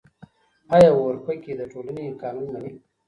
آيا 0.75 0.89
اورپکي 0.97 1.53
د 1.59 1.61
ټولنې 1.71 2.05
قانون 2.21 2.47
مني؟ 2.53 2.73